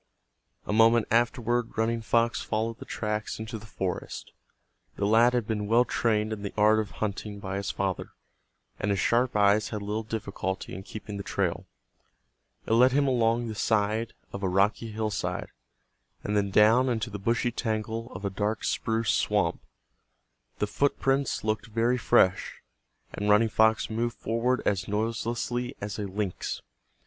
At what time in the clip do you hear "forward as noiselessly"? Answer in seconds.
24.17-25.75